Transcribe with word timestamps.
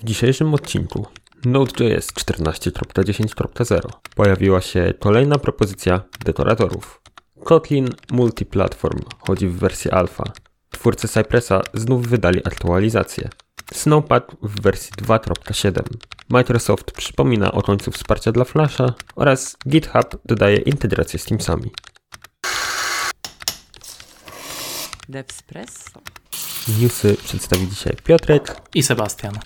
W 0.00 0.04
dzisiejszym 0.04 0.54
odcinku 0.54 1.06
Node.js 1.44 2.12
14.10.0 2.12 3.80
pojawiła 4.16 4.60
się 4.60 4.94
kolejna 4.98 5.38
propozycja 5.38 6.00
dekoratorów. 6.24 7.00
Kotlin 7.44 7.88
Multiplatform 8.12 9.00
chodzi 9.18 9.48
w 9.48 9.56
wersji 9.56 9.90
alfa. 9.90 10.24
Twórcy 10.70 11.08
Cypressa 11.08 11.62
znów 11.74 12.08
wydali 12.08 12.40
aktualizację. 12.44 13.28
Snowpack 13.74 14.36
w 14.42 14.60
wersji 14.60 14.92
2.7. 14.92 15.82
Microsoft 16.28 16.92
przypomina 16.92 17.52
o 17.52 17.62
końcu 17.62 17.90
wsparcia 17.90 18.32
dla 18.32 18.44
Flasha 18.44 18.94
oraz 19.16 19.56
GitHub 19.68 20.18
dodaje 20.24 20.56
integrację 20.56 21.18
z 21.18 21.24
Teamsami. 21.24 21.70
Devspresso. 25.08 26.00
Newsy 26.80 27.16
przedstawi 27.24 27.68
dzisiaj 27.68 27.96
Piotrek. 28.04 28.60
i 28.74 28.82
Sebastian. 28.82 29.38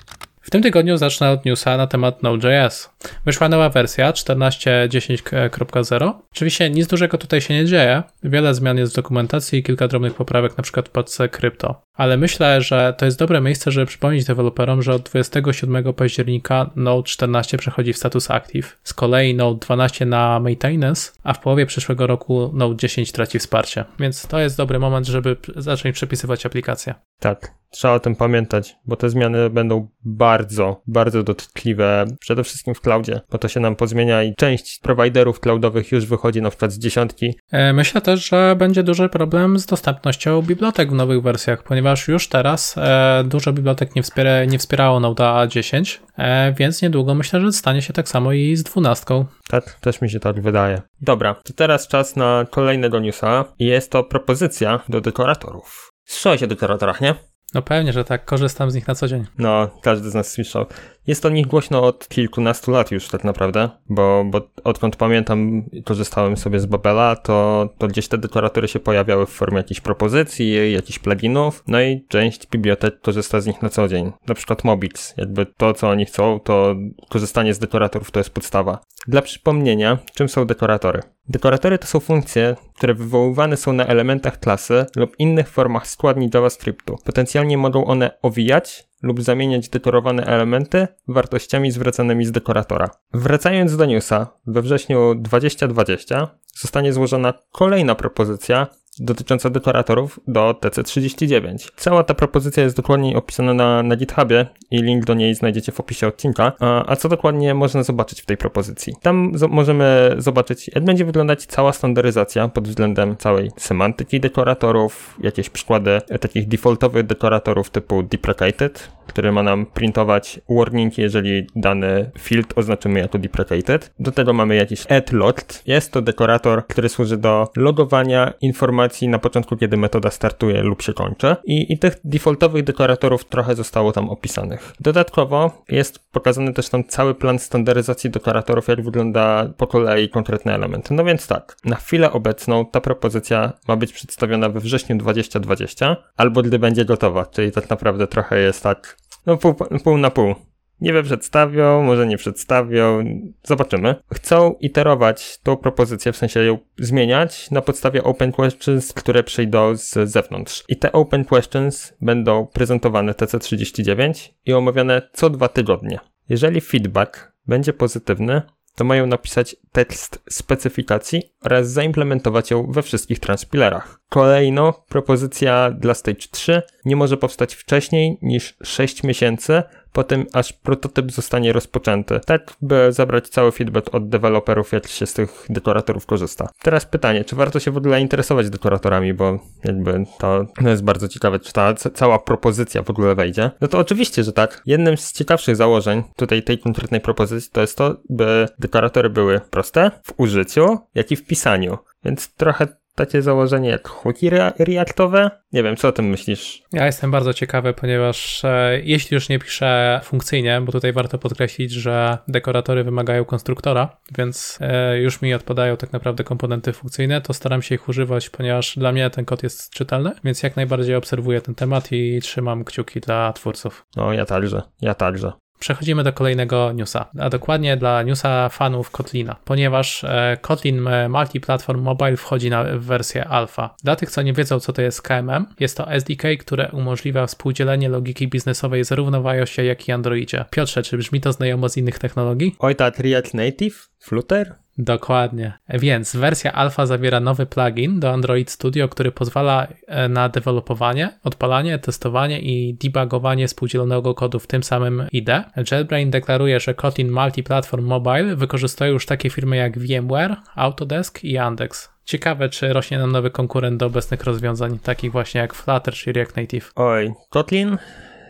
W 0.42 0.50
tym 0.50 0.62
tygodniu 0.62 0.96
zacznę 0.96 1.30
od 1.30 1.44
newsa 1.44 1.76
na 1.76 1.86
temat 1.86 2.22
Node.js. 2.22 2.90
Wyszła 3.24 3.48
nowa 3.48 3.68
wersja 3.68 4.12
14.10.0. 4.12 6.12
Oczywiście 6.32 6.70
nic 6.70 6.86
dużego 6.86 7.18
tutaj 7.18 7.40
się 7.40 7.54
nie 7.54 7.64
dzieje. 7.64 8.02
Wiele 8.22 8.54
zmian 8.54 8.78
jest 8.78 8.92
w 8.92 8.96
dokumentacji 8.96 9.58
i 9.58 9.62
kilka 9.62 9.88
drobnych 9.88 10.14
poprawek, 10.14 10.56
przykład 10.62 10.88
w 10.88 10.92
paczce 10.92 11.28
krypto. 11.28 11.82
Ale 11.94 12.16
myślę, 12.16 12.60
że 12.62 12.94
to 12.98 13.04
jest 13.04 13.18
dobre 13.18 13.40
miejsce, 13.40 13.70
żeby 13.70 13.86
przypomnieć 13.86 14.24
deweloperom, 14.24 14.82
że 14.82 14.94
od 14.94 15.02
27 15.02 15.92
października 15.94 16.70
Node 16.76 17.02
14 17.08 17.58
przechodzi 17.58 17.92
w 17.92 17.96
status 17.96 18.30
Active. 18.30 18.78
Z 18.84 18.94
kolei 18.94 19.34
Node 19.34 19.58
12 19.60 20.06
na 20.06 20.40
Maintenance, 20.40 21.12
a 21.22 21.32
w 21.32 21.40
połowie 21.40 21.66
przyszłego 21.66 22.06
roku 22.06 22.50
Node 22.54 22.76
10 22.76 23.12
traci 23.12 23.38
wsparcie. 23.38 23.84
Więc 23.98 24.26
to 24.26 24.40
jest 24.40 24.56
dobry 24.56 24.78
moment, 24.78 25.06
żeby 25.06 25.36
zacząć 25.56 25.94
przepisywać 25.94 26.46
aplikacje. 26.46 26.94
Tak, 27.20 27.54
trzeba 27.70 27.94
o 27.94 28.00
tym 28.00 28.16
pamiętać, 28.16 28.76
bo 28.86 28.96
te 28.96 29.10
zmiany 29.10 29.50
będą 29.50 29.88
bardzo, 30.04 30.82
bardzo 30.86 31.22
dotkliwe, 31.22 32.04
przede 32.20 32.44
wszystkim 32.44 32.74
w 32.74 32.80
cloudzie, 32.80 33.20
bo 33.30 33.38
to 33.38 33.48
się 33.48 33.60
nam 33.60 33.76
pozmienia 33.76 34.22
i 34.22 34.34
część 34.34 34.78
prowajderów 34.78 35.40
cloudowych 35.40 35.92
już 35.92 36.06
wychodzi 36.06 36.42
na 36.42 36.50
przykład 36.50 36.72
z 36.72 36.78
dziesiątki. 36.78 37.34
E, 37.52 37.72
Myślę 37.72 38.00
też, 38.00 38.28
że 38.28 38.56
będzie 38.58 38.82
duży 38.82 39.08
problem 39.08 39.58
z 39.58 39.66
dostępnością 39.66 40.42
bibliotek 40.42 40.90
w 40.90 40.94
nowych 40.94 41.22
wersjach, 41.22 41.62
ponieważ 41.62 41.81
już 42.08 42.28
teraz 42.28 42.74
e, 42.78 43.24
dużo 43.26 43.52
bibliotek 43.52 43.96
nie, 43.96 44.02
wspiera, 44.02 44.44
nie 44.44 44.58
wspierało 44.58 45.00
Node 45.00 45.46
10, 45.48 46.02
e, 46.18 46.52
więc 46.52 46.82
niedługo 46.82 47.14
myślę, 47.14 47.40
że 47.40 47.52
stanie 47.52 47.82
się 47.82 47.92
tak 47.92 48.08
samo 48.08 48.32
i 48.32 48.56
z 48.56 48.62
12. 48.62 49.24
Tak, 49.48 49.74
też 49.80 50.00
mi 50.00 50.10
się 50.10 50.20
tak 50.20 50.40
wydaje. 50.40 50.82
Dobra, 51.00 51.34
to 51.34 51.52
teraz 51.52 51.88
czas 51.88 52.16
na 52.16 52.46
kolejnego 52.50 53.00
newsa 53.00 53.44
i 53.58 53.66
jest 53.66 53.90
to 53.90 54.04
propozycja 54.04 54.80
do 54.88 55.00
dekoratorów. 55.00 55.90
Słyszałeś 56.04 56.42
o 56.42 56.46
dekoratorach, 56.46 57.00
nie? 57.00 57.14
No 57.54 57.62
pewnie, 57.62 57.92
że 57.92 58.04
tak, 58.04 58.24
korzystam 58.24 58.70
z 58.70 58.74
nich 58.74 58.88
na 58.88 58.94
co 58.94 59.08
dzień. 59.08 59.26
No, 59.38 59.70
każdy 59.82 60.10
z 60.10 60.14
nas 60.14 60.30
słyszał. 60.30 60.66
Jest 61.06 61.26
o 61.26 61.28
nich 61.28 61.46
głośno 61.46 61.82
od 61.82 62.08
kilkunastu 62.08 62.70
lat 62.70 62.90
już 62.90 63.08
tak 63.08 63.24
naprawdę, 63.24 63.70
bo, 63.88 64.24
bo 64.24 64.40
odkąd 64.64 64.96
pamiętam, 64.96 65.62
korzystałem 65.84 66.36
sobie 66.36 66.60
z 66.60 66.66
Babela, 66.66 67.16
to, 67.16 67.68
to 67.78 67.88
gdzieś 67.88 68.08
te 68.08 68.18
dekoratory 68.18 68.68
się 68.68 68.80
pojawiały 68.80 69.26
w 69.26 69.30
formie 69.30 69.56
jakichś 69.56 69.80
propozycji, 69.80 70.72
jakichś 70.72 70.98
pluginów, 70.98 71.64
no 71.68 71.82
i 71.82 72.04
część 72.08 72.46
bibliotek 72.46 73.00
korzysta 73.00 73.40
z 73.40 73.46
nich 73.46 73.62
na 73.62 73.68
co 73.68 73.88
dzień. 73.88 74.12
Na 74.26 74.34
przykład 74.34 74.64
Mobix, 74.64 75.14
jakby 75.16 75.46
to, 75.46 75.74
co 75.74 75.88
oni 75.88 76.04
chcą, 76.04 76.40
to 76.40 76.74
korzystanie 77.08 77.54
z 77.54 77.58
dekoratorów 77.58 78.10
to 78.10 78.20
jest 78.20 78.30
podstawa. 78.30 78.78
Dla 79.06 79.22
przypomnienia, 79.22 79.98
czym 80.14 80.28
są 80.28 80.44
dekoratory? 80.44 81.02
Dekoratory 81.28 81.78
to 81.78 81.86
są 81.86 82.00
funkcje, 82.00 82.56
które 82.76 82.94
wywoływane 82.94 83.56
są 83.56 83.72
na 83.72 83.86
elementach 83.86 84.40
klasy 84.40 84.86
lub 84.96 85.14
innych 85.18 85.48
formach 85.48 85.86
składni 85.86 86.30
JavaScriptu. 86.34 86.98
Potencjalnie 87.04 87.58
mogą 87.58 87.84
one 87.84 88.10
owijać 88.22 88.91
lub 89.02 89.22
zamieniać 89.22 89.68
dekorowane 89.68 90.26
elementy 90.26 90.88
wartościami 91.08 91.70
zwracanymi 91.70 92.24
z 92.24 92.32
dekoratora. 92.32 92.90
Wracając 93.14 93.76
do 93.76 93.86
newsa, 93.86 94.26
we 94.46 94.62
wrześniu 94.62 95.14
2020 95.14 96.28
zostanie 96.54 96.92
złożona 96.92 97.34
kolejna 97.52 97.94
propozycja 97.94 98.66
dotycząca 98.98 99.50
dekoratorów 99.50 100.20
do 100.28 100.52
TC39. 100.60 101.70
Cała 101.76 102.04
ta 102.04 102.14
propozycja 102.14 102.62
jest 102.62 102.76
dokładniej 102.76 103.16
opisana 103.16 103.54
na, 103.54 103.82
na 103.82 103.96
GitHubie 103.96 104.46
i 104.70 104.82
link 104.82 105.04
do 105.04 105.14
niej 105.14 105.34
znajdziecie 105.34 105.72
w 105.72 105.80
opisie 105.80 106.06
odcinka. 106.06 106.52
A, 106.60 106.92
a 106.92 106.96
co 106.96 107.08
dokładnie 107.08 107.54
można 107.54 107.82
zobaczyć 107.82 108.22
w 108.22 108.26
tej 108.26 108.36
propozycji? 108.36 108.94
Tam 109.02 109.32
możemy 109.48 110.14
zobaczyć, 110.18 110.70
jak 110.74 110.84
będzie 110.84 111.04
wyglądać 111.04 111.46
cała 111.46 111.72
standaryzacja 111.72 112.48
pod 112.48 112.68
względem 112.68 113.16
całej 113.16 113.50
semantyki 113.56 114.20
dekoratorów, 114.20 115.16
jakieś 115.20 115.50
przykłady 115.50 116.00
takich 116.20 116.48
defaultowych 116.48 117.06
dekoratorów 117.06 117.70
typu 117.70 118.02
deprecated, 118.02 118.88
który 119.12 119.32
ma 119.32 119.42
nam 119.42 119.66
printować 119.66 120.40
warning, 120.48 120.98
jeżeli 120.98 121.46
dany 121.56 122.10
field 122.18 122.58
oznaczymy 122.58 123.00
jako 123.00 123.18
deprecated. 123.18 123.92
Do 123.98 124.12
tego 124.12 124.32
mamy 124.32 124.56
jakiś 124.56 124.86
add 124.90 125.12
logged. 125.12 125.62
Jest 125.66 125.92
to 125.92 126.02
dekorator, 126.02 126.66
który 126.66 126.88
służy 126.88 127.16
do 127.16 127.48
logowania 127.56 128.32
informacji 128.40 129.08
na 129.08 129.18
początku, 129.18 129.56
kiedy 129.56 129.76
metoda 129.76 130.10
startuje 130.10 130.62
lub 130.62 130.82
się 130.82 130.92
kończy. 130.92 131.36
I, 131.44 131.72
i 131.72 131.78
tych 131.78 131.96
defaultowych 132.04 132.64
dekoratorów 132.64 133.24
trochę 133.24 133.54
zostało 133.54 133.92
tam 133.92 134.10
opisanych. 134.10 134.72
Dodatkowo 134.80 135.62
jest 135.68 136.10
pokazany 136.12 136.52
też 136.52 136.68
tam 136.68 136.84
cały 136.84 137.14
plan 137.14 137.38
standaryzacji 137.38 138.10
dekoratorów, 138.10 138.68
jak 138.68 138.84
wygląda 138.84 139.52
po 139.56 139.66
kolei 139.66 140.08
konkretny 140.08 140.54
element. 140.54 140.90
No 140.90 141.04
więc 141.04 141.26
tak, 141.26 141.56
na 141.64 141.76
chwilę 141.76 142.12
obecną 142.12 142.66
ta 142.66 142.80
propozycja 142.80 143.52
ma 143.68 143.76
być 143.76 143.92
przedstawiona 143.92 144.48
we 144.48 144.60
wrześniu 144.60 144.98
2020, 144.98 145.96
albo 146.16 146.42
gdy 146.42 146.58
będzie 146.58 146.84
gotowa, 146.84 147.26
czyli 147.26 147.52
tak 147.52 147.70
naprawdę 147.70 148.06
trochę 148.06 148.40
jest 148.40 148.62
tak 148.62 149.01
no 149.26 149.36
pół, 149.36 149.54
pół 149.84 149.98
na 149.98 150.10
pół. 150.10 150.34
Nie 150.82 151.02
przedstawią, 151.02 151.82
może 151.82 152.06
nie 152.06 152.16
przedstawią, 152.16 153.04
zobaczymy. 153.42 153.94
Chcą 154.14 154.54
iterować 154.60 155.38
tą 155.42 155.56
propozycję, 155.56 156.12
w 156.12 156.16
sensie 156.16 156.44
ją 156.44 156.58
zmieniać 156.78 157.50
na 157.50 157.62
podstawie 157.62 158.04
open 158.04 158.32
questions, 158.32 158.92
które 158.92 159.22
przyjdą 159.22 159.76
z 159.76 160.10
zewnątrz. 160.10 160.64
I 160.68 160.76
te 160.76 160.92
open 160.92 161.24
questions 161.24 161.94
będą 162.00 162.46
prezentowane 162.46 163.12
TC39 163.12 164.30
i 164.46 164.52
omawiane 164.52 165.02
co 165.12 165.30
dwa 165.30 165.48
tygodnie. 165.48 165.98
Jeżeli 166.28 166.60
feedback 166.60 167.32
będzie 167.46 167.72
pozytywny, 167.72 168.42
to 168.74 168.84
mają 168.84 169.06
napisać 169.06 169.56
tekst 169.72 170.22
specyfikacji 170.30 171.22
oraz 171.42 171.70
zaimplementować 171.70 172.50
ją 172.50 172.72
we 172.72 172.82
wszystkich 172.82 173.18
transpilerach. 173.18 174.00
Kolejno, 174.08 174.72
propozycja 174.88 175.70
dla 175.70 175.94
Stage 175.94 176.28
3 176.30 176.62
nie 176.84 176.96
może 176.96 177.16
powstać 177.16 177.54
wcześniej 177.54 178.18
niż 178.22 178.56
6 178.62 179.02
miesięcy 179.02 179.62
po 179.92 180.04
tym, 180.04 180.26
aż 180.32 180.52
prototyp 180.52 181.12
zostanie 181.12 181.52
rozpoczęty, 181.52 182.20
tak 182.26 182.52
by 182.62 182.92
zabrać 182.92 183.28
cały 183.28 183.52
feedback 183.52 183.94
od 183.94 184.08
deweloperów, 184.08 184.72
jak 184.72 184.86
się 184.86 185.06
z 185.06 185.12
tych 185.12 185.46
dekoratorów 185.50 186.06
korzysta. 186.06 186.48
Teraz 186.62 186.86
pytanie, 186.86 187.24
czy 187.24 187.36
warto 187.36 187.60
się 187.60 187.70
w 187.70 187.76
ogóle 187.76 188.00
interesować 188.00 188.50
dekoratorami, 188.50 189.14
bo 189.14 189.38
jakby 189.64 190.04
to 190.18 190.46
jest 190.60 190.84
bardzo 190.84 191.08
ciekawe, 191.08 191.38
czy 191.38 191.52
ta 191.52 191.74
cała 191.74 192.18
propozycja 192.18 192.82
w 192.82 192.90
ogóle 192.90 193.14
wejdzie. 193.14 193.50
No 193.60 193.68
to 193.68 193.78
oczywiście, 193.78 194.24
że 194.24 194.32
tak. 194.32 194.62
Jednym 194.66 194.96
z 194.96 195.12
ciekawszych 195.12 195.56
założeń 195.56 196.02
tutaj 196.16 196.42
tej 196.42 196.58
konkretnej 196.58 197.00
propozycji 197.00 197.50
to 197.52 197.60
jest 197.60 197.78
to, 197.78 197.96
by 198.10 198.48
dekoratory 198.58 199.10
były 199.10 199.40
proste 199.50 199.90
w 200.04 200.12
użyciu, 200.16 200.78
jak 200.94 201.10
i 201.10 201.16
w 201.16 201.26
pisaniu. 201.26 201.78
Więc 202.04 202.34
trochę 202.34 202.66
takie 202.94 203.22
założenie 203.22 203.68
jak 203.68 203.88
hooki 203.88 204.30
reaktowe. 204.58 205.30
Nie 205.52 205.62
wiem, 205.62 205.76
co 205.76 205.88
o 205.88 205.92
tym 205.92 206.06
myślisz? 206.06 206.62
Ja 206.72 206.86
jestem 206.86 207.10
bardzo 207.10 207.34
ciekawy, 207.34 207.72
ponieważ 207.72 208.44
e, 208.44 208.80
jeśli 208.84 209.14
już 209.14 209.28
nie 209.28 209.38
piszę 209.38 210.00
funkcyjnie, 210.04 210.60
bo 210.60 210.72
tutaj 210.72 210.92
warto 210.92 211.18
podkreślić, 211.18 211.72
że 211.72 212.18
dekoratory 212.28 212.84
wymagają 212.84 213.24
konstruktora, 213.24 213.96
więc 214.18 214.58
e, 214.60 214.98
już 214.98 215.22
mi 215.22 215.34
odpadają 215.34 215.76
tak 215.76 215.92
naprawdę 215.92 216.24
komponenty 216.24 216.72
funkcyjne, 216.72 217.20
to 217.20 217.34
staram 217.34 217.62
się 217.62 217.74
ich 217.74 217.88
używać, 217.88 218.30
ponieważ 218.30 218.78
dla 218.78 218.92
mnie 218.92 219.10
ten 219.10 219.24
kod 219.24 219.42
jest 219.42 219.70
czytelny, 219.70 220.12
więc 220.24 220.42
jak 220.42 220.56
najbardziej 220.56 220.94
obserwuję 220.94 221.40
ten 221.40 221.54
temat 221.54 221.92
i 221.92 222.20
trzymam 222.22 222.64
kciuki 222.64 223.00
dla 223.00 223.32
twórców. 223.32 223.86
No, 223.96 224.12
ja 224.12 224.26
także, 224.26 224.62
ja 224.80 224.94
także. 224.94 225.32
Przechodzimy 225.62 226.02
do 226.04 226.12
kolejnego 226.12 226.72
newsa, 226.72 227.06
a 227.18 227.30
dokładnie 227.30 227.76
dla 227.76 228.02
newsa 228.02 228.48
fanów 228.48 228.90
Kotlina, 228.90 229.36
ponieważ 229.44 230.04
e, 230.04 230.38
Kotlin 230.40 230.88
Multiplatform 231.08 231.82
Mobile 231.82 232.16
wchodzi 232.16 232.50
na 232.50 232.64
wersję 232.64 233.28
alfa. 233.28 233.74
Dla 233.84 233.96
tych, 233.96 234.10
co 234.10 234.22
nie 234.22 234.32
wiedzą, 234.32 234.60
co 234.60 234.72
to 234.72 234.82
jest 234.82 235.02
KMM, 235.02 235.46
jest 235.60 235.76
to 235.76 235.92
SDK, 235.92 236.22
które 236.40 236.70
umożliwia 236.72 237.26
współdzielenie 237.26 237.88
logiki 237.88 238.28
biznesowej 238.28 238.84
zarówno 238.84 239.22
w 239.22 239.26
iOSie, 239.26 239.64
jak 239.64 239.88
i 239.88 239.92
Androidzie. 239.92 240.44
Piotrze, 240.50 240.82
czy 240.82 240.98
brzmi 240.98 241.20
to 241.20 241.32
znajomo 241.32 241.68
z 241.68 241.76
innych 241.76 241.98
technologii? 241.98 242.56
Oj, 242.58 242.76
tak, 242.76 242.98
React 242.98 243.34
Native? 243.34 243.88
Flutter? 243.98 244.61
Dokładnie. 244.78 245.52
Więc 245.68 246.16
wersja 246.16 246.52
alfa 246.52 246.86
zawiera 246.86 247.20
nowy 247.20 247.46
plugin 247.46 248.00
do 248.00 248.10
Android 248.10 248.50
Studio, 248.50 248.88
który 248.88 249.12
pozwala 249.12 249.66
na 250.08 250.28
dewelopowanie, 250.28 251.10
odpalanie, 251.24 251.78
testowanie 251.78 252.40
i 252.40 252.74
debugowanie 252.74 253.48
współdzielonego 253.48 254.14
kodu 254.14 254.38
w 254.38 254.46
tym 254.46 254.62
samym 254.62 255.06
IDE. 255.12 255.44
JetBrain 255.72 256.10
deklaruje, 256.10 256.60
że 256.60 256.74
Kotlin 256.74 257.10
Multiplatform 257.10 257.84
Mobile 257.84 258.36
wykorzystuje 258.36 258.90
już 258.90 259.06
takie 259.06 259.30
firmy 259.30 259.56
jak 259.56 259.78
VMware, 259.78 260.36
Autodesk 260.54 261.24
i 261.24 261.32
Yandex. 261.32 261.90
Ciekawe, 262.04 262.48
czy 262.48 262.72
rośnie 262.72 262.98
nam 262.98 263.12
nowy 263.12 263.30
konkurent 263.30 263.80
do 263.80 263.86
obecnych 263.86 264.24
rozwiązań, 264.24 264.78
takich 264.78 265.12
właśnie 265.12 265.40
jak 265.40 265.54
Flutter 265.54 265.94
czy 265.94 266.12
React 266.12 266.36
Native. 266.36 266.72
Oj, 266.76 267.12
Kotlin 267.30 267.78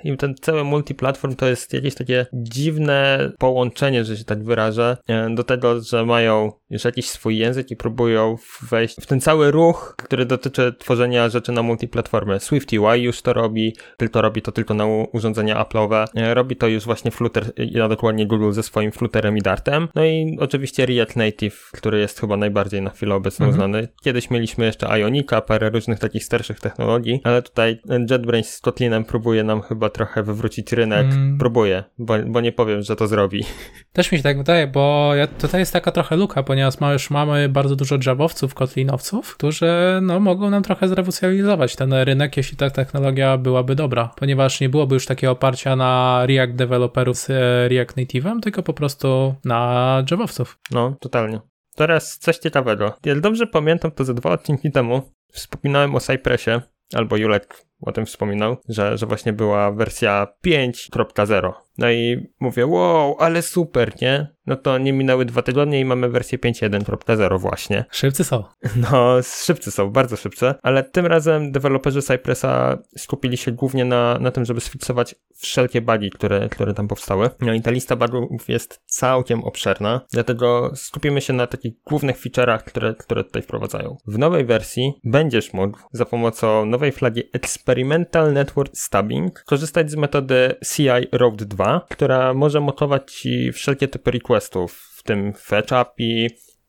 i 0.04 0.16
ten 0.16 0.34
cały 0.40 0.64
multiplatform 0.64 1.34
to 1.34 1.46
jest 1.46 1.72
jakieś 1.72 1.94
takie 1.94 2.26
dziwne 2.32 3.30
połączenie, 3.38 4.04
że 4.04 4.16
się 4.16 4.24
tak 4.24 4.44
wyrażę, 4.44 4.96
e, 5.08 5.34
do 5.34 5.44
tego, 5.44 5.80
że 5.80 6.06
mają 6.06 6.52
już 6.70 6.84
jakiś 6.84 7.08
swój 7.08 7.38
język 7.38 7.70
i 7.70 7.76
próbują 7.76 8.36
wejść 8.70 8.96
w 9.00 9.06
ten 9.06 9.20
cały 9.20 9.50
ruch, 9.50 9.94
który 9.98 10.26
dotyczy 10.26 10.74
tworzenia 10.78 11.28
rzeczy 11.28 11.52
na 11.52 11.62
multiplatformie. 11.62 12.40
SwiftUI 12.40 13.02
już 13.02 13.22
to 13.22 13.32
robi, 13.32 13.76
tylko 13.96 14.22
robi 14.22 14.42
to 14.42 14.52
tylko 14.52 14.74
na 14.74 14.86
urządzenia 14.86 15.64
Apple'owe. 15.64 16.06
E, 16.14 16.34
robi 16.34 16.56
to 16.56 16.66
już 16.68 16.84
właśnie 16.84 17.10
Flutter, 17.10 17.52
a 17.84 17.88
dokładnie 17.88 18.26
Google 18.26 18.52
ze 18.52 18.62
swoim 18.62 18.92
Flutterem 18.92 19.36
i 19.36 19.40
Dartem. 19.40 19.88
No 19.94 20.04
i 20.04 20.36
oczywiście 20.40 20.86
React 20.86 21.16
Native, 21.16 21.70
który 21.72 21.98
jest 21.98 22.20
chyba 22.20 22.36
najbardziej 22.36 22.82
na 22.82 22.90
chwilę 22.90 23.14
obecną 23.14 23.46
mhm. 23.46 23.58
znany. 23.58 23.88
Kiedyś 24.02 24.30
mieliśmy 24.30 24.64
jeszcze 24.64 24.86
Ionika, 24.86 25.40
parę 25.40 25.70
różnych 25.70 25.98
takich 25.98 26.24
starszych 26.24 26.60
technologii, 26.60 27.20
ale 27.24 27.42
tutaj 27.42 27.80
JetBrains 28.10 28.50
z 28.50 28.60
Kotlinem 28.60 29.04
próbuje 29.04 29.44
nam 29.44 29.62
chyba 29.62 29.90
trochę 29.92 30.22
wywrócić 30.22 30.72
rynek. 30.72 31.06
Mm. 31.06 31.38
Próbuje, 31.38 31.84
bo, 31.98 32.14
bo 32.26 32.40
nie 32.40 32.52
powiem, 32.52 32.82
że 32.82 32.96
to 32.96 33.06
zrobi. 33.06 33.44
Też 33.92 34.12
mi 34.12 34.18
się 34.18 34.22
tak 34.22 34.38
wydaje, 34.38 34.66
bo 34.66 35.12
tutaj 35.38 35.60
jest 35.60 35.72
taka 35.72 35.92
trochę 35.92 36.16
luka, 36.16 36.42
ponieważ 36.42 36.74
już 36.92 37.10
mamy 37.10 37.48
bardzo 37.48 37.76
dużo 37.76 37.98
Javowców, 38.06 38.54
Kotlinowców, 38.54 39.36
którzy 39.36 39.70
no, 40.02 40.20
mogą 40.20 40.50
nam 40.50 40.62
trochę 40.62 40.88
zrewolucjonizować 40.88 41.76
ten 41.76 41.92
rynek, 41.92 42.36
jeśli 42.36 42.56
ta 42.56 42.70
technologia 42.70 43.38
byłaby 43.38 43.74
dobra, 43.74 44.10
ponieważ 44.16 44.60
nie 44.60 44.68
byłoby 44.68 44.94
już 44.94 45.06
takiego 45.06 45.32
oparcia 45.32 45.76
na 45.76 46.22
React 46.26 46.54
developerów 46.54 47.16
z 47.16 47.30
e, 47.30 47.68
React 47.68 47.96
Native'em, 47.96 48.40
tylko 48.40 48.62
po 48.62 48.72
prostu 48.72 49.34
na 49.44 50.04
Javowców. 50.10 50.58
No, 50.70 50.96
totalnie. 51.00 51.40
Teraz 51.76 52.18
coś 52.18 52.38
ciekawego. 52.38 52.96
Jak 53.04 53.20
dobrze 53.20 53.46
pamiętam, 53.46 53.90
to 53.90 54.04
ze 54.04 54.14
dwa 54.14 54.30
odcinki 54.30 54.70
temu 54.72 55.02
wspominałem 55.32 55.94
o 55.94 56.00
Cypressie, 56.00 56.60
albo 56.94 57.16
Julek 57.16 57.64
o 57.82 57.92
tym 57.92 58.06
wspominał, 58.06 58.56
że, 58.68 58.98
że 58.98 59.06
właśnie 59.06 59.32
była 59.32 59.72
wersja 59.72 60.26
5.0. 60.46 61.52
No 61.78 61.90
i 61.90 62.26
mówię, 62.40 62.66
wow, 62.66 63.16
ale 63.18 63.42
super, 63.42 63.92
nie? 64.02 64.26
No 64.46 64.56
to 64.56 64.78
nie 64.78 64.92
minęły 64.92 65.24
dwa 65.24 65.42
tygodnie 65.42 65.80
i 65.80 65.84
mamy 65.84 66.08
wersję 66.08 66.38
5.1.0 66.38 67.40
właśnie. 67.40 67.84
Szybcy 67.90 68.24
są. 68.24 68.44
No, 68.92 69.16
szybcy 69.44 69.70
są, 69.70 69.90
bardzo 69.90 70.16
szybcy, 70.16 70.54
ale 70.62 70.82
tym 70.82 71.06
razem 71.06 71.52
deweloperzy 71.52 72.02
Cypressa 72.02 72.78
skupili 72.96 73.36
się 73.36 73.52
głównie 73.52 73.84
na, 73.84 74.18
na 74.18 74.30
tym, 74.30 74.44
żeby 74.44 74.60
sfiksować 74.60 75.14
wszelkie 75.34 75.80
bugi, 75.80 76.10
które, 76.10 76.48
które 76.48 76.74
tam 76.74 76.88
powstały. 76.88 77.30
No 77.40 77.54
i 77.54 77.60
ta 77.60 77.70
lista 77.70 77.96
bugów 77.96 78.48
jest 78.48 78.80
całkiem 78.86 79.44
obszerna, 79.44 80.00
dlatego 80.12 80.72
skupimy 80.74 81.20
się 81.20 81.32
na 81.32 81.46
takich 81.46 81.72
głównych 81.86 82.20
feature'ach, 82.20 82.58
które, 82.58 82.94
które 82.94 83.24
tutaj 83.24 83.42
wprowadzają. 83.42 83.96
W 84.06 84.18
nowej 84.18 84.44
wersji 84.44 84.92
będziesz 85.04 85.52
mógł 85.52 85.78
za 85.92 86.04
pomocą 86.04 86.66
nowej 86.66 86.92
flagi 86.92 87.22
Experimental 87.72 88.32
Network 88.32 88.76
Stubbing 88.76 89.44
korzystać 89.44 89.90
z 89.90 89.96
metody 89.96 90.54
CI 90.76 90.88
Road 91.12 91.42
2 91.42 91.62
2, 91.62 91.86
która 91.88 92.34
może 92.34 92.60
motować 92.60 93.12
ci 93.12 93.52
wszelkie 93.52 93.88
typy 93.88 94.10
requestów, 94.10 94.72
w 94.72 95.02
tym 95.02 95.32
fetch 95.32 95.72
API, 95.72 96.28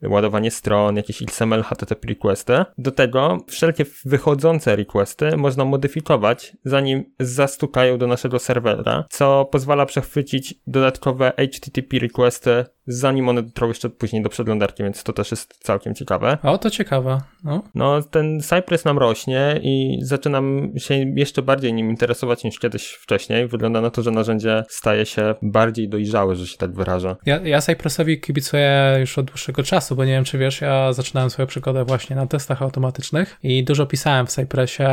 ładowanie 0.09 0.51
stron, 0.51 0.95
jakieś 0.95 1.21
XML, 1.21 1.63
HTTP 1.63 2.07
requesty. 2.07 2.53
Do 2.77 2.91
tego 2.91 3.37
wszelkie 3.47 3.85
wychodzące 4.05 4.75
requesty 4.75 5.37
można 5.37 5.65
modyfikować, 5.65 6.57
zanim 6.65 7.03
zastukają 7.19 7.97
do 7.97 8.07
naszego 8.07 8.39
serwera, 8.39 9.05
co 9.09 9.45
pozwala 9.45 9.85
przechwycić 9.85 10.55
dodatkowe 10.67 11.33
HTTP 11.37 11.99
requesty 11.99 12.65
zanim 12.87 13.29
one 13.29 13.43
dotrą 13.43 13.67
jeszcze 13.67 13.89
później 13.89 14.23
do 14.23 14.29
przeglądarki, 14.29 14.83
więc 14.83 15.03
to 15.03 15.13
też 15.13 15.31
jest 15.31 15.57
całkiem 15.59 15.95
ciekawe. 15.95 16.37
O, 16.43 16.57
to 16.57 16.69
ciekawe. 16.69 17.21
No. 17.43 17.63
no, 17.75 18.01
ten 18.01 18.41
Cypress 18.41 18.85
nam 18.85 18.97
rośnie 18.97 19.59
i 19.63 19.99
zaczynam 20.01 20.71
się 20.77 20.93
jeszcze 21.15 21.41
bardziej 21.41 21.73
nim 21.73 21.89
interesować 21.89 22.43
niż 22.43 22.59
kiedyś 22.59 22.87
wcześniej. 22.87 23.47
Wygląda 23.47 23.81
na 23.81 23.89
to, 23.89 24.01
że 24.01 24.11
narzędzie 24.11 24.63
staje 24.69 25.05
się 25.05 25.35
bardziej 25.41 25.89
dojrzałe, 25.89 26.35
że 26.35 26.47
się 26.47 26.57
tak 26.57 26.73
wyraża. 26.73 27.15
Ja, 27.25 27.39
ja 27.43 27.61
Cypressowi 27.61 28.19
kibicuję 28.19 28.97
już 28.99 29.17
od 29.17 29.25
dłuższego 29.25 29.63
czasu, 29.63 29.95
bo 29.95 30.05
nie 30.05 30.11
wiem, 30.11 30.23
czy 30.23 30.37
wiesz, 30.37 30.61
ja 30.61 30.93
zaczynałem 30.93 31.29
swoją 31.29 31.47
przygodę 31.47 31.85
właśnie 31.85 32.15
na 32.15 32.27
testach 32.27 32.61
automatycznych 32.61 33.37
i 33.43 33.63
dużo 33.63 33.85
pisałem 33.85 34.27
w 34.27 34.29
Cypressie. 34.29 34.83